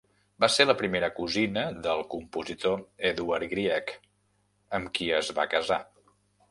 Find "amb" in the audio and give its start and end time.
4.81-4.95